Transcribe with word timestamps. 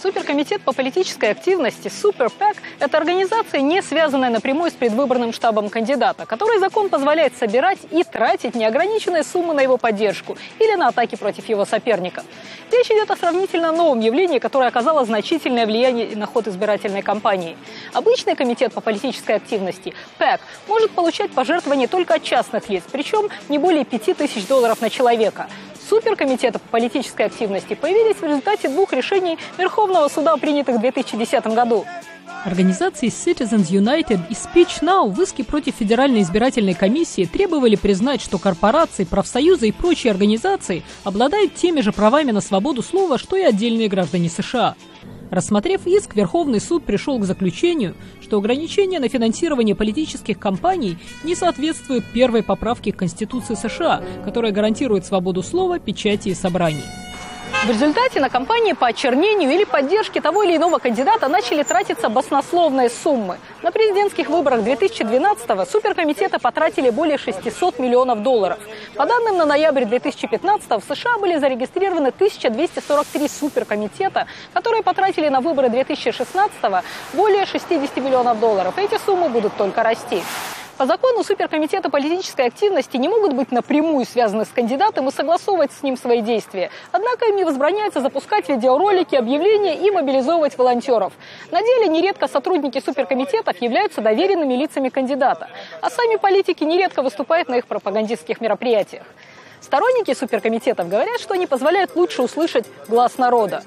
Суперкомитет 0.00 0.62
по 0.62 0.72
политической 0.72 1.30
активности 1.30 1.88
«Суперпэк»– 1.88 2.56
это 2.78 2.98
организация, 2.98 3.60
не 3.60 3.82
связанная 3.82 4.30
напрямую 4.30 4.70
с 4.70 4.74
предвыборным 4.74 5.32
штабом 5.32 5.70
кандидата, 5.70 6.24
который 6.24 6.60
закон 6.60 6.88
позволяет 6.88 7.36
собирать 7.36 7.80
и 7.90 8.04
тратить 8.04 8.54
неограниченные 8.54 9.24
суммы 9.24 9.54
на 9.54 9.60
его 9.60 9.76
поддержку 9.76 10.38
или 10.60 10.76
на 10.76 10.86
атаки 10.86 11.16
против 11.16 11.48
его 11.48 11.64
соперника. 11.64 12.22
Речь 12.70 12.86
идет 12.92 13.10
о 13.10 13.16
сравнительно 13.16 13.72
новом 13.72 13.98
явлении, 13.98 14.38
которое 14.38 14.68
оказало 14.68 15.04
значительное 15.04 15.66
влияние 15.66 16.14
на 16.14 16.26
ход 16.26 16.46
избирательной 16.46 17.02
кампании. 17.02 17.56
Обычный 17.92 18.36
комитет 18.36 18.72
по 18.72 18.80
политической 18.80 19.34
активности 19.34 19.94
«ПЭК» 20.18 20.40
может 20.68 20.92
получать 20.92 21.32
пожертвования 21.32 21.88
только 21.88 22.14
от 22.14 22.22
частных 22.22 22.68
лиц, 22.68 22.84
причем 22.92 23.30
не 23.48 23.58
более 23.58 23.84
5000 23.84 24.46
долларов 24.46 24.80
на 24.80 24.90
человека– 24.90 25.48
суперкомитета 25.88 26.58
по 26.58 26.68
политической 26.68 27.26
активности 27.26 27.74
появились 27.74 28.16
в 28.16 28.22
результате 28.22 28.68
двух 28.68 28.92
решений 28.92 29.38
Верховного 29.56 30.08
суда, 30.08 30.36
принятых 30.36 30.76
в 30.76 30.80
2010 30.80 31.46
году. 31.48 31.84
Организации 32.44 33.08
Citizens 33.08 33.68
United 33.70 34.20
и 34.30 34.34
Speech 34.34 34.82
Now 34.82 35.10
в 35.10 35.20
иске 35.20 35.42
против 35.44 35.74
Федеральной 35.74 36.22
избирательной 36.22 36.74
комиссии 36.74 37.24
требовали 37.24 37.74
признать, 37.74 38.22
что 38.22 38.38
корпорации, 38.38 39.04
профсоюзы 39.04 39.68
и 39.68 39.72
прочие 39.72 40.12
организации 40.12 40.84
обладают 41.04 41.54
теми 41.54 41.80
же 41.80 41.92
правами 41.92 42.30
на 42.30 42.40
свободу 42.40 42.82
слова, 42.82 43.18
что 43.18 43.36
и 43.36 43.42
отдельные 43.42 43.88
граждане 43.88 44.28
США. 44.28 44.76
Рассмотрев 45.30 45.86
иск, 45.86 46.14
Верховный 46.14 46.60
суд 46.60 46.84
пришел 46.84 47.18
к 47.18 47.24
заключению, 47.24 47.94
что 48.22 48.38
ограничения 48.38 48.98
на 48.98 49.08
финансирование 49.08 49.74
политических 49.74 50.38
кампаний 50.38 50.98
не 51.22 51.34
соответствуют 51.34 52.04
первой 52.06 52.42
поправке 52.42 52.92
к 52.92 52.96
Конституции 52.96 53.54
США, 53.54 54.02
которая 54.24 54.52
гарантирует 54.52 55.04
свободу 55.04 55.42
слова, 55.42 55.78
печати 55.78 56.28
и 56.28 56.34
собраний. 56.34 56.84
В 57.64 57.70
результате 57.70 58.20
на 58.20 58.30
кампании 58.30 58.72
по 58.72 58.86
очернению 58.86 59.50
или 59.50 59.64
поддержке 59.64 60.20
того 60.20 60.44
или 60.44 60.56
иного 60.56 60.78
кандидата 60.78 61.28
начали 61.28 61.64
тратиться 61.64 62.08
баснословные 62.08 62.88
суммы. 62.88 63.38
На 63.62 63.72
президентских 63.72 64.28
выборах 64.28 64.60
2012-го 64.60 65.64
суперкомитеты 65.64 66.38
потратили 66.38 66.90
более 66.90 67.18
600 67.18 67.80
миллионов 67.80 68.22
долларов. 68.22 68.58
По 68.96 69.06
данным 69.06 69.36
на 69.36 69.46
ноябрь 69.46 69.84
2015 69.84 70.70
в 70.70 70.94
США 70.94 71.18
были 71.18 71.38
зарегистрированы 71.38 72.08
1243 72.08 73.28
суперкомитета, 73.28 74.26
которые 74.52 74.82
потратили 74.82 75.28
на 75.28 75.40
выборы 75.40 75.68
2016 75.68 76.52
более 77.12 77.46
60 77.46 77.96
миллионов 77.98 78.40
долларов. 78.40 78.74
Эти 78.76 78.98
суммы 79.04 79.28
будут 79.28 79.56
только 79.56 79.82
расти. 79.82 80.22
По 80.78 80.86
закону 80.86 81.24
суперкомитеты 81.24 81.88
политической 81.88 82.46
активности 82.46 82.96
не 82.96 83.08
могут 83.08 83.32
быть 83.32 83.50
напрямую 83.50 84.06
связаны 84.06 84.44
с 84.44 84.48
кандидатом 84.48 85.08
и 85.08 85.10
согласовывать 85.10 85.72
с 85.72 85.82
ним 85.82 85.96
свои 85.96 86.20
действия. 86.20 86.70
Однако 86.92 87.26
им 87.26 87.34
не 87.34 87.42
возбраняется 87.42 88.00
запускать 88.00 88.48
видеоролики, 88.48 89.16
объявления 89.16 89.74
и 89.74 89.90
мобилизовывать 89.90 90.56
волонтеров. 90.56 91.12
На 91.50 91.62
деле 91.62 91.88
нередко 91.88 92.28
сотрудники 92.28 92.80
суперкомитетов 92.80 93.60
являются 93.60 94.00
доверенными 94.00 94.54
лицами 94.54 94.88
кандидата, 94.88 95.48
а 95.80 95.90
сами 95.90 96.14
политики 96.14 96.62
нередко 96.62 97.02
выступают 97.02 97.48
на 97.48 97.56
их 97.56 97.66
пропагандистских 97.66 98.40
мероприятиях. 98.40 99.02
Сторонники 99.60 100.14
суперкомитетов 100.14 100.88
говорят, 100.88 101.20
что 101.20 101.34
они 101.34 101.48
позволяют 101.48 101.96
лучше 101.96 102.22
услышать 102.22 102.66
глаз 102.86 103.18
народа. 103.18 103.64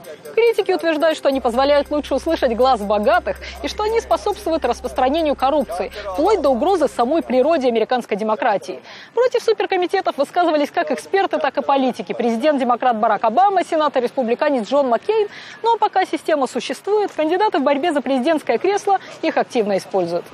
Критики 0.52 0.74
утверждают, 0.74 1.18
что 1.18 1.30
они 1.30 1.40
позволяют 1.40 1.92
лучше 1.92 2.14
услышать 2.14 2.54
глаз 2.58 2.82
богатых 2.82 3.38
и 3.64 3.70
что 3.70 3.84
они 3.84 4.02
способствуют 4.02 4.66
распространению 4.66 5.34
коррупции, 5.34 5.94
вплоть 6.12 6.42
до 6.42 6.50
угрозы 6.50 6.90
самой 6.90 7.22
природе 7.22 7.70
американской 7.70 8.18
демократии. 8.18 8.82
Против 9.14 9.42
суперкомитетов 9.44 10.18
высказывались 10.18 10.70
как 10.70 10.92
эксперты, 10.92 11.38
так 11.38 11.58
и 11.58 11.62
политики. 11.62 12.12
Президент-демократ 12.12 12.98
Барак 12.98 13.24
Обама, 13.24 13.64
сенатор-республиканец 13.64 14.68
Джон 14.68 14.90
Маккейн. 14.90 15.30
Но 15.64 15.78
пока 15.78 16.06
система 16.06 16.48
существует, 16.48 17.12
кандидаты 17.16 17.60
в 17.60 17.64
борьбе 17.64 17.94
за 17.94 18.02
президентское 18.02 18.58
кресло 18.58 19.00
их 19.22 19.38
активно 19.38 19.78
используют. 19.78 20.26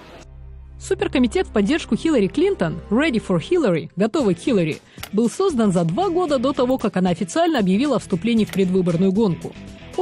Суперкомитет 0.79 1.45
в 1.45 1.53
поддержку 1.53 1.95
Хиллари 1.95 2.27
Клинтон 2.27 2.79
Ready 2.89 3.23
for 3.23 3.39
Hillary, 3.39 3.91
готовый 3.95 4.33
к 4.33 4.39
Хиллари, 4.39 4.79
был 5.13 5.29
создан 5.29 5.71
за 5.71 5.83
два 5.83 6.09
года 6.09 6.39
до 6.39 6.53
того, 6.53 6.79
как 6.79 6.97
она 6.97 7.11
официально 7.11 7.59
объявила 7.59 7.97
о 7.97 7.99
вступлении 7.99 8.45
в 8.45 8.51
предвыборную 8.51 9.11
гонку. 9.11 9.53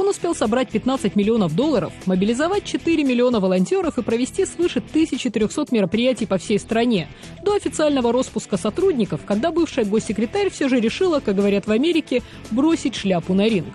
Он 0.06 0.10
успел 0.10 0.36
собрать 0.36 0.68
15 0.68 1.16
миллионов 1.16 1.56
долларов, 1.56 1.92
мобилизовать 2.06 2.62
4 2.62 3.02
миллиона 3.02 3.40
волонтеров 3.40 3.98
и 3.98 4.02
провести 4.02 4.46
свыше 4.46 4.78
1300 4.78 5.66
мероприятий 5.72 6.26
по 6.26 6.38
всей 6.38 6.60
стране, 6.60 7.08
до 7.42 7.56
официального 7.56 8.12
распуска 8.12 8.56
сотрудников, 8.56 9.22
когда 9.26 9.50
бывшая 9.50 9.84
госсекретарь 9.84 10.48
все 10.50 10.68
же 10.68 10.78
решила, 10.78 11.18
как 11.18 11.34
говорят 11.34 11.66
в 11.66 11.72
Америке, 11.72 12.22
бросить 12.52 12.94
шляпу 12.94 13.34
на 13.34 13.48
ринг. 13.48 13.74